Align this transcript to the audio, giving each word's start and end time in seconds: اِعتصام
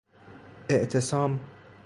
اِعتصام 0.71 1.39